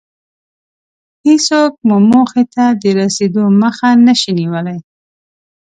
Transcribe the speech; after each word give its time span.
هېڅوک 1.25 1.73
مو 1.87 1.97
موخې 2.09 2.43
ته 2.53 2.65
د 2.81 2.83
رسېدو 2.99 3.43
مخه 3.61 3.89
نشي 4.05 4.31
نيولی. 4.39 4.77